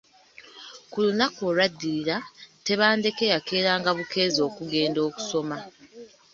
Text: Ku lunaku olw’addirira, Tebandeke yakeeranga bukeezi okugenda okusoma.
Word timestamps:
Ku 0.91 0.97
lunaku 1.05 1.39
olw’addirira, 1.49 2.17
Tebandeke 2.65 3.25
yakeeranga 3.33 3.89
bukeezi 3.97 4.39
okugenda 4.47 4.99
okusoma. 5.07 5.57